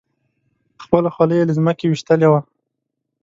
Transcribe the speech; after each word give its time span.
خپله 0.83 1.09
خولۍ 1.15 1.35
یې 1.39 1.47
له 1.47 1.53
ځمکې 1.59 1.85
ویشتلې 1.87 2.27
وه. 2.31 2.39